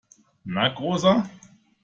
Na, 0.43 0.67
Großer! 0.69 1.29